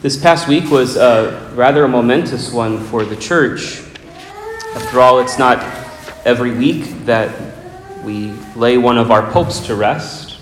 [0.00, 3.82] This past week was a rather a momentous one for the church.
[4.76, 5.58] After all, it's not
[6.24, 7.34] every week that
[8.04, 10.38] we lay one of our popes to rest.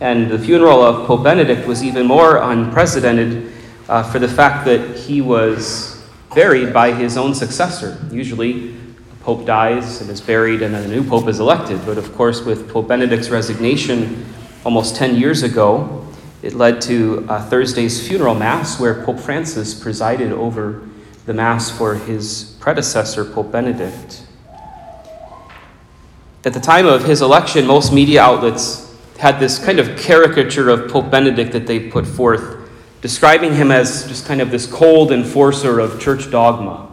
[0.00, 3.52] And the funeral of Pope Benedict was even more unprecedented
[3.88, 6.02] uh, for the fact that he was
[6.34, 7.98] buried by his own successor.
[8.10, 11.80] Usually, a pope dies and is buried, and then a new pope is elected.
[11.86, 14.26] But of course, with Pope Benedict's resignation
[14.64, 16.01] almost 10 years ago,
[16.42, 20.88] it led to uh, Thursday's funeral mass, where Pope Francis presided over
[21.24, 24.26] the mass for his predecessor, Pope Benedict.
[26.44, 30.90] At the time of his election, most media outlets had this kind of caricature of
[30.90, 32.68] Pope Benedict that they put forth,
[33.00, 36.88] describing him as just kind of this cold enforcer of church dogma.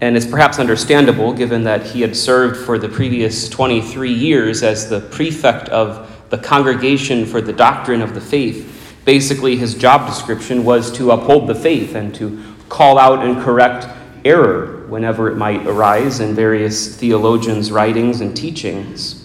[0.00, 4.88] And it's perhaps understandable given that he had served for the previous 23 years as
[4.88, 8.74] the prefect of the Congregation for the Doctrine of the Faith.
[9.04, 13.86] Basically, his job description was to uphold the faith and to call out and correct
[14.24, 19.24] error whenever it might arise in various theologians' writings and teachings.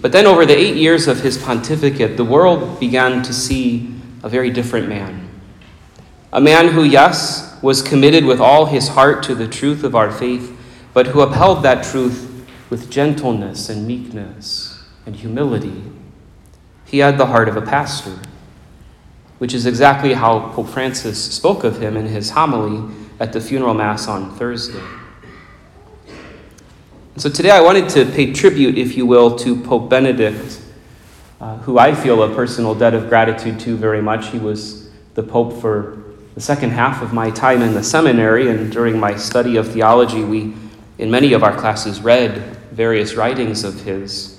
[0.00, 4.28] But then, over the eight years of his pontificate, the world began to see a
[4.28, 5.28] very different man.
[6.32, 10.10] A man who, yes, was committed with all his heart to the truth of our
[10.10, 10.56] faith,
[10.92, 14.71] but who upheld that truth with gentleness and meekness
[15.06, 15.82] and humility.
[16.84, 18.18] He had the heart of a pastor,
[19.38, 23.74] which is exactly how Pope Francis spoke of him in his homily at the funeral
[23.74, 24.82] mass on Thursday.
[27.16, 30.60] So today I wanted to pay tribute, if you will, to Pope Benedict,
[31.40, 34.28] uh, who I feel a personal debt of gratitude to very much.
[34.28, 36.02] He was the Pope for
[36.34, 40.24] the second half of my time in the seminary, and during my study of theology,
[40.24, 40.54] we,
[40.98, 42.38] in many of our classes, read
[42.72, 44.31] various writings of his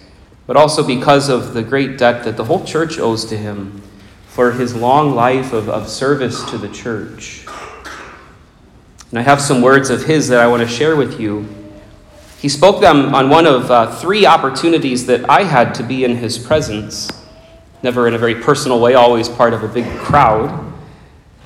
[0.46, 3.82] but also because of the great debt that the whole church owes to him
[4.28, 7.46] for his long life of, of service to the church.
[9.12, 11.48] And I have some words of his that I want to share with you.
[12.40, 16.18] He spoke them on one of uh, three opportunities that I had to be in
[16.18, 17.10] his presence,
[17.84, 20.74] never in a very personal way, always part of a big crowd.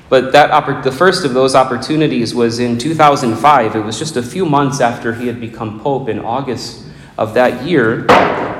[0.10, 3.76] But that oppor- the first of those opportunities was in 2005.
[3.76, 6.86] It was just a few months after he had become pope in August
[7.18, 8.06] of that year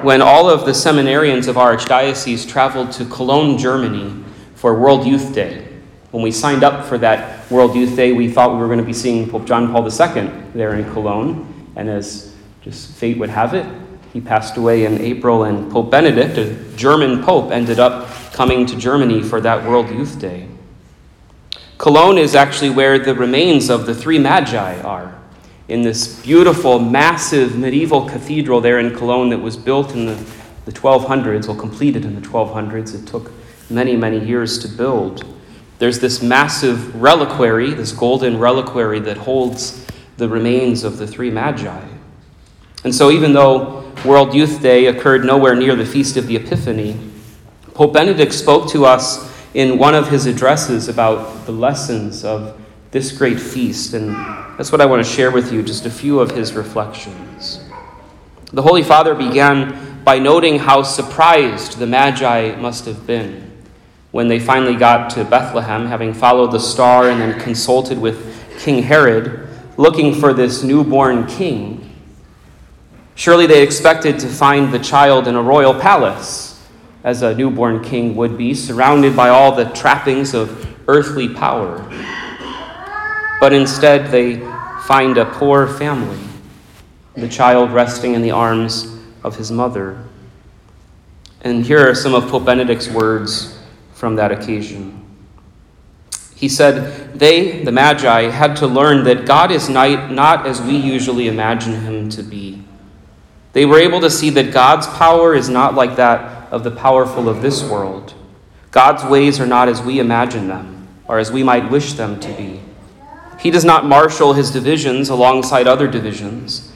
[0.04, 4.24] when all of the seminarians of our archdiocese traveled to Cologne, Germany
[4.56, 5.68] for World Youth Day.
[6.12, 8.86] When we signed up for that World Youth Day, we thought we were going to
[8.86, 11.72] be seeing Pope John Paul II there in Cologne.
[11.76, 13.66] And as just fate would have it,
[14.14, 18.76] he passed away in April, and Pope Benedict, a German pope, ended up coming to
[18.76, 20.48] Germany for that World Youth Day.
[21.78, 25.18] Cologne is actually where the remains of the three magi are
[25.68, 30.16] in this beautiful, massive medieval cathedral there in Cologne that was built in the,
[30.66, 32.96] the 1200s, well, completed in the 1200s.
[32.96, 33.32] It took
[33.70, 35.26] many, many years to build.
[35.80, 39.86] There's this massive reliquary, this golden reliquary that holds
[40.16, 41.86] the remains of the three magi.
[42.84, 46.98] And so, even though World Youth Day occurred nowhere near the Feast of the Epiphany,
[47.74, 52.60] Pope Benedict spoke to us in one of his addresses about the lessons of
[52.92, 53.94] this great feast.
[53.94, 54.16] And
[54.58, 57.64] that's what I want to share with you, just a few of his reflections.
[58.54, 63.52] The Holy Father began by noting how surprised the Magi must have been
[64.12, 68.82] when they finally got to Bethlehem, having followed the star and then consulted with King
[68.82, 71.94] Herod, looking for this newborn king.
[73.16, 76.66] Surely they expected to find the child in a royal palace,
[77.04, 81.86] as a newborn king would be, surrounded by all the trappings of earthly power
[83.40, 84.40] but instead they
[84.86, 86.20] find a poor family,
[87.16, 90.04] the child resting in the arms of his mother.
[91.42, 93.60] And here are some of Pope Benedict's words
[93.94, 95.04] from that occasion.
[96.36, 101.28] He said, They, the Magi, had to learn that God is not as we usually
[101.28, 102.64] imagine him to be.
[103.54, 107.28] They were able to see that God's power is not like that of the powerful
[107.28, 108.14] of this world.
[108.70, 112.32] God's ways are not as we imagine them, or as we might wish them to
[112.34, 112.62] be.
[113.40, 116.72] He does not marshal his divisions alongside other divisions.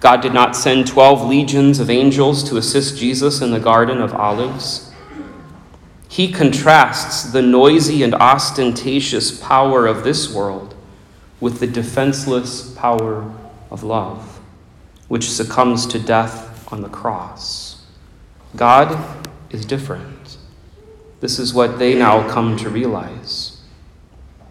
[0.00, 4.14] God did not send 12 legions of angels to assist Jesus in the Garden of
[4.14, 4.92] Olives.
[6.08, 10.74] He contrasts the noisy and ostentatious power of this world
[11.40, 13.32] with the defenseless power
[13.70, 14.40] of love,
[15.08, 17.84] which succumbs to death on the cross.
[18.54, 20.36] God is different.
[21.20, 23.60] This is what they now come to realize.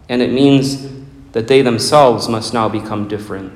[0.09, 1.02] And it means
[1.33, 3.53] that they themselves must now become different.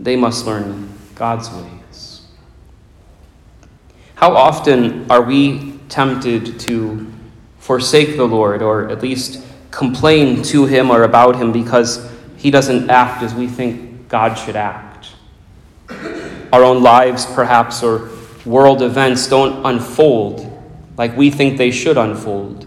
[0.00, 2.22] They must learn God's ways.
[4.16, 7.12] How often are we tempted to
[7.64, 12.90] forsake the Lord, or at least complain to him or about him because he doesn't
[12.90, 15.12] act as we think God should act.
[16.52, 18.10] Our own lives, perhaps, or
[18.44, 20.50] world events don't unfold
[20.98, 22.66] like we think they should unfold.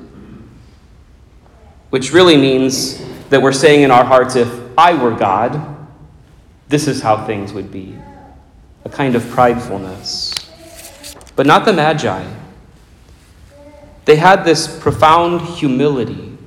[1.91, 5.77] Which really means that we're saying in our hearts, if I were God,
[6.69, 7.95] this is how things would be.
[8.85, 10.45] A kind of pridefulness.
[11.35, 12.25] But not the Magi.
[14.05, 16.37] They had this profound humility,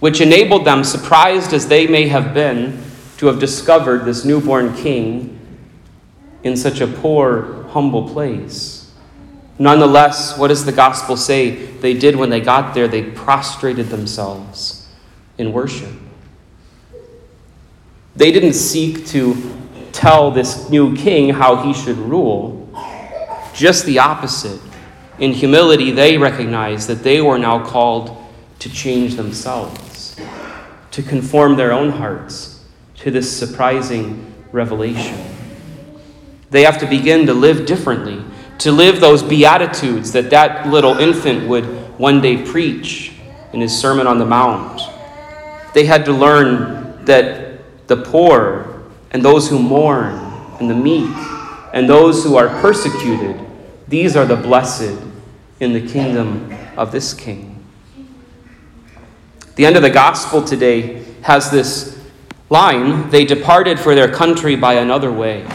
[0.00, 2.82] which enabled them, surprised as they may have been,
[3.18, 5.38] to have discovered this newborn king
[6.42, 8.92] in such a poor, humble place.
[9.58, 12.86] Nonetheless, what does the gospel say they did when they got there?
[12.86, 14.77] They prostrated themselves
[15.38, 15.92] in worship.
[18.16, 19.36] They didn't seek to
[19.92, 22.68] tell this new king how he should rule,
[23.54, 24.60] just the opposite.
[25.18, 28.16] In humility, they recognized that they were now called
[28.58, 30.16] to change themselves,
[30.90, 32.64] to conform their own hearts
[32.96, 35.18] to this surprising revelation.
[36.50, 38.22] They have to begin to live differently,
[38.58, 41.64] to live those beatitudes that that little infant would
[41.98, 43.12] one day preach
[43.52, 44.80] in his Sermon on the Mount.
[45.78, 48.82] They had to learn that the poor
[49.12, 50.12] and those who mourn
[50.58, 51.14] and the meek
[51.72, 53.38] and those who are persecuted,
[53.86, 55.00] these are the blessed
[55.60, 57.64] in the kingdom of this king.
[59.54, 61.96] The end of the gospel today has this
[62.50, 65.46] line they departed for their country by another way.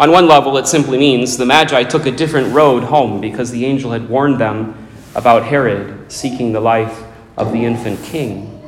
[0.00, 3.66] On one level, it simply means the Magi took a different road home because the
[3.66, 7.02] angel had warned them about Herod seeking the life
[7.36, 8.60] of the infant king.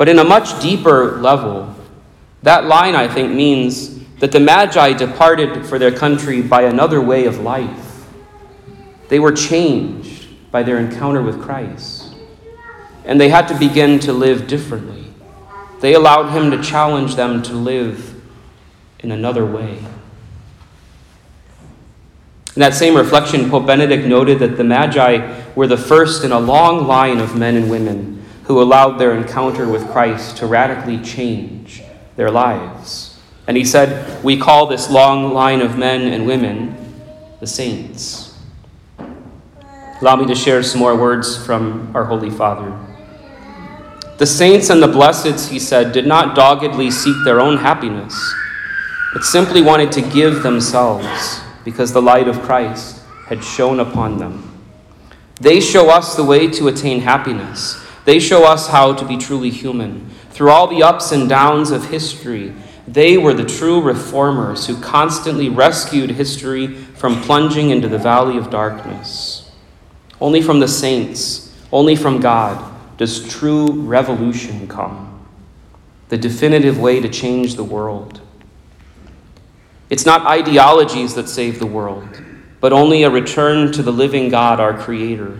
[0.00, 1.74] But in a much deeper level,
[2.42, 7.26] that line, I think, means that the Magi departed for their country by another way
[7.26, 8.06] of life.
[9.10, 12.14] They were changed by their encounter with Christ,
[13.04, 15.04] and they had to begin to live differently.
[15.82, 18.22] They allowed Him to challenge them to live
[19.00, 19.76] in another way.
[22.56, 26.40] In that same reflection, Pope Benedict noted that the Magi were the first in a
[26.40, 28.19] long line of men and women
[28.50, 31.84] who allowed their encounter with Christ to radically change
[32.16, 33.16] their lives.
[33.46, 36.74] And he said, We call this long line of men and women
[37.38, 38.36] the saints.
[40.00, 42.76] Allow me to share some more words from our Holy Father.
[44.18, 48.34] The saints and the blesseds, he said, did not doggedly seek their own happiness,
[49.12, 54.60] but simply wanted to give themselves because the light of Christ had shone upon them.
[55.40, 57.79] They show us the way to attain happiness.
[58.04, 60.08] They show us how to be truly human.
[60.30, 62.54] Through all the ups and downs of history,
[62.88, 68.50] they were the true reformers who constantly rescued history from plunging into the valley of
[68.50, 69.50] darkness.
[70.20, 72.66] Only from the saints, only from God,
[72.96, 75.26] does true revolution come,
[76.08, 78.20] the definitive way to change the world.
[79.88, 82.22] It's not ideologies that save the world,
[82.60, 85.38] but only a return to the living God, our Creator.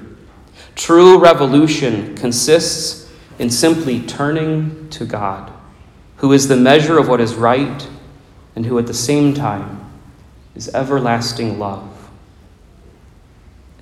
[0.75, 5.53] True revolution consists in simply turning to God,
[6.17, 7.89] who is the measure of what is right
[8.55, 9.91] and who at the same time
[10.55, 12.11] is everlasting love.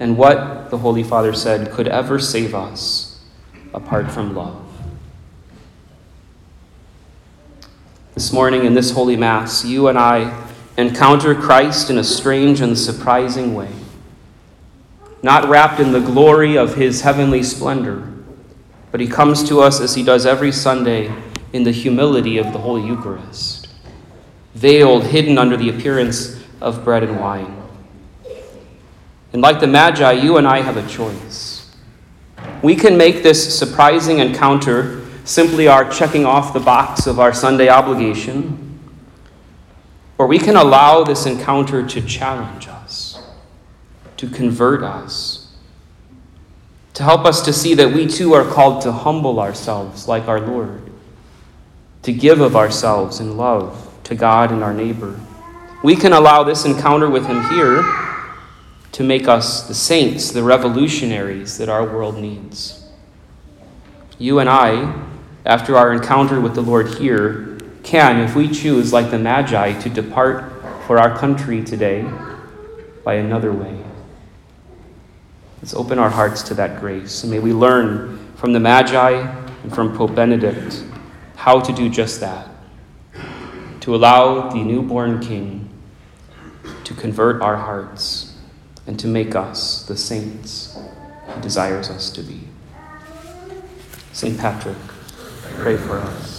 [0.01, 3.21] And what, the Holy Father said, could ever save us
[3.75, 4.65] apart from love?
[8.15, 12.79] This morning in this Holy Mass, you and I encounter Christ in a strange and
[12.79, 13.71] surprising way.
[15.23, 18.13] Not wrapped in the glory of his heavenly splendor,
[18.91, 21.13] but he comes to us as he does every Sunday
[21.53, 23.69] in the humility of the Holy Eucharist,
[24.55, 27.55] veiled, hidden under the appearance of bread and wine.
[29.33, 31.75] And like the Magi, you and I have a choice.
[32.63, 37.69] We can make this surprising encounter simply our checking off the box of our Sunday
[37.69, 38.69] obligation
[40.19, 42.68] or we can allow this encounter to challenge
[44.19, 45.53] to convert us,
[46.95, 50.41] to help us to see that we too are called to humble ourselves like our
[50.41, 50.83] Lord,
[52.03, 55.19] to give of ourselves in love to God and our neighbor.
[55.83, 57.83] We can allow this encounter with Him here
[58.93, 62.85] to make us the saints, the revolutionaries that our world needs.
[64.19, 65.01] You and I,
[65.47, 69.89] after our encounter with the Lord here, can, if we choose, like the Magi, to
[69.89, 70.53] depart
[70.89, 72.03] for our country today
[73.05, 73.88] by another way.
[75.61, 77.23] Let's open our hearts to that grace.
[77.23, 79.13] And may we learn from the Magi
[79.63, 80.85] and from Pope Benedict
[81.35, 82.49] how to do just that
[83.81, 85.69] to allow the newborn King
[86.85, 88.37] to convert our hearts
[88.87, 90.79] and to make us the saints
[91.35, 92.41] He desires us to be.
[94.13, 94.39] St.
[94.39, 94.77] Patrick,
[95.59, 96.38] pray for us.